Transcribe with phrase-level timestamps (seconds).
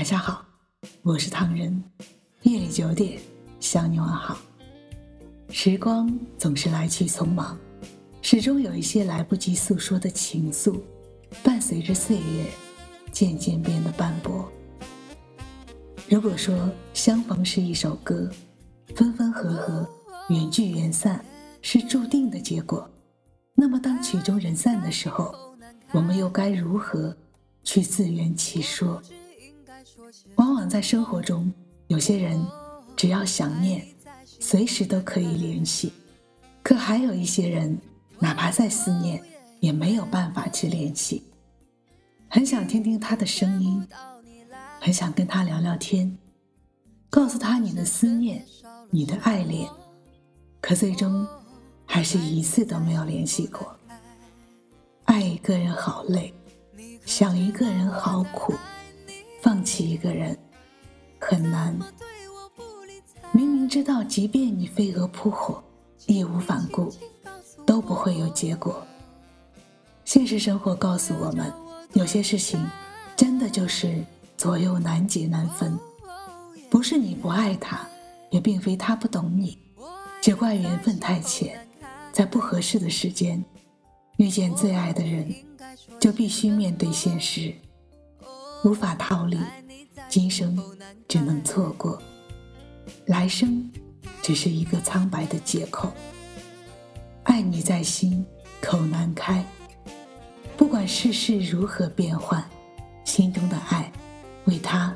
[0.00, 0.42] 晚上好，
[1.02, 1.84] 我是唐人。
[2.44, 3.20] 夜里九点
[3.60, 4.34] 向你问好。
[5.50, 7.54] 时光总是来去匆忙，
[8.22, 10.80] 始终有一些来不及诉说的情愫，
[11.42, 12.46] 伴随着岁月
[13.12, 14.50] 渐渐变得斑驳。
[16.08, 18.30] 如果说相逢是一首歌，
[18.96, 19.86] 分分合合、
[20.30, 21.22] 缘聚缘散
[21.60, 22.90] 是注定的结果，
[23.54, 25.34] 那么当曲终人散的时候，
[25.92, 27.14] 我们又该如何
[27.64, 28.98] 去自圆其说？
[30.36, 31.52] 往往在生活中，
[31.88, 32.44] 有些人
[32.96, 33.86] 只要想念，
[34.24, 35.90] 随时都可以联系；
[36.62, 37.78] 可还有一些人，
[38.18, 39.22] 哪怕再思念，
[39.60, 41.24] 也没有办法去联系。
[42.28, 43.86] 很想听听他的声音，
[44.80, 46.16] 很想跟他聊聊天，
[47.08, 48.44] 告诉他你的思念，
[48.90, 49.68] 你的爱恋，
[50.60, 51.26] 可最终
[51.86, 53.76] 还是一次都没有联系过。
[55.04, 56.32] 爱一个人好累，
[57.04, 58.54] 想一个人好苦。
[59.40, 60.36] 放弃一个人
[61.18, 61.76] 很难，
[63.32, 65.62] 明明知道，即便你飞蛾扑火，
[66.06, 66.92] 义无反顾，
[67.64, 68.86] 都不会有结果。
[70.04, 71.52] 现实生活告诉我们，
[71.94, 72.60] 有些事情
[73.16, 74.04] 真的就是
[74.36, 75.78] 左右难解难分，
[76.68, 77.88] 不是你不爱他，
[78.30, 79.56] 也并非他不懂你，
[80.20, 81.66] 只怪缘分太浅，
[82.12, 83.42] 在不合适的时间
[84.18, 85.34] 遇见最爱的人，
[85.98, 87.54] 就必须面对现实。
[88.62, 89.38] 无法逃离，
[90.08, 90.58] 今生
[91.08, 92.00] 只能错过，
[93.06, 93.70] 来生
[94.20, 95.90] 只是一个苍白的借口。
[97.22, 98.24] 爱你在心，
[98.60, 99.42] 口难开。
[100.58, 102.44] 不管世事如何变幻，
[103.02, 103.90] 心中的爱，
[104.44, 104.94] 为他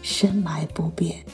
[0.00, 1.24] 深埋不变。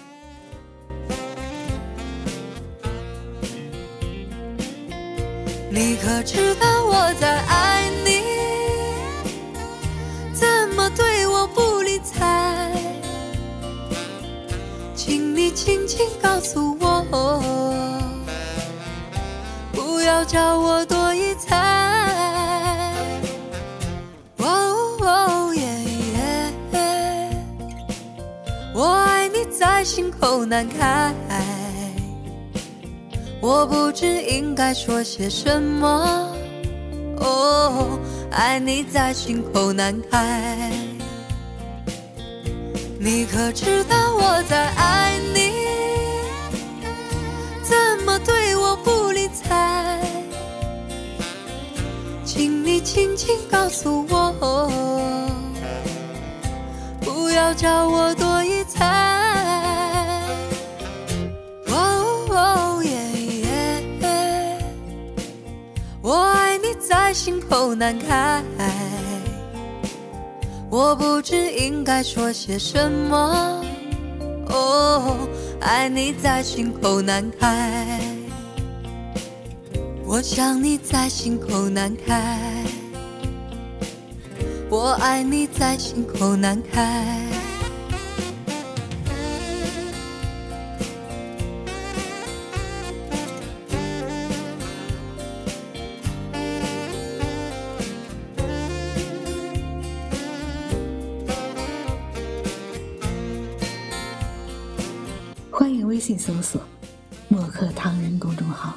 [5.71, 7.58] 你可知道我在爱
[15.99, 17.43] 请告诉我，
[19.73, 21.57] 不要叫我多疑猜。
[24.37, 25.65] 哦耶
[26.15, 27.33] 耶，
[28.73, 31.13] 我爱你在心口难开，
[33.41, 36.33] 我不知应该说些什么。
[37.19, 37.99] 哦，
[38.31, 40.71] 爱你在心口难开，
[43.01, 45.48] 你可知道我在爱你？
[53.19, 54.71] 轻轻告诉我，
[57.01, 58.87] 不要叫我多疑猜。
[61.67, 62.93] 哦耶
[63.41, 64.63] 耶，
[66.01, 68.41] 我爱你在心口难开，
[70.71, 73.61] 我不知应该说些什么。
[74.49, 75.19] 哦，
[75.61, 77.99] 爱你在心口难开。
[80.07, 82.58] 我想你在心口难开，
[84.71, 87.27] 我爱你在心口难开。
[105.51, 106.61] 欢迎微信搜索
[107.29, 108.77] “墨客唐人”公众号。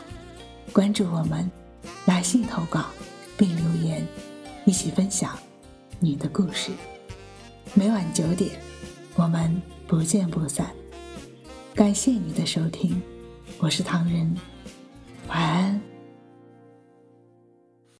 [0.72, 1.52] 关注我们，
[2.06, 2.86] 来信投稿
[3.36, 4.08] 并留言，
[4.64, 5.38] 一起分享
[6.04, 6.72] 你的故事。
[7.76, 8.60] 每晚九点，
[9.14, 10.68] 我们不见不散。
[11.76, 13.00] 感谢你的收听，
[13.60, 14.36] 我是唐人，